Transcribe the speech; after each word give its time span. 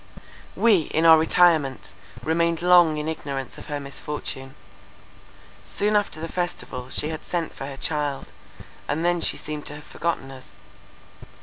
We, 0.55 0.89
in 0.95 1.05
our 1.05 1.19
retirement, 1.19 1.93
remained 2.23 2.63
long 2.63 2.97
in 2.97 3.07
ignorance 3.07 3.59
of 3.59 3.67
her 3.67 3.79
misfortune. 3.79 4.55
Soon 5.61 5.95
after 5.95 6.19
the 6.19 6.27
festival 6.27 6.89
she 6.89 7.09
had 7.09 7.23
sent 7.23 7.53
for 7.53 7.67
her 7.67 7.77
child, 7.77 8.31
and 8.87 9.05
then 9.05 9.21
she 9.21 9.37
seemed 9.37 9.67
to 9.67 9.75
have 9.75 9.83
forgotten 9.85 10.31
us. 10.31 10.53